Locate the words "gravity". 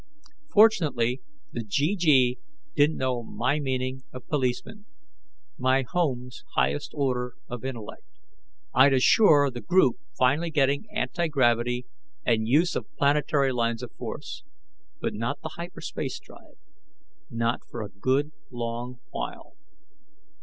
11.27-11.85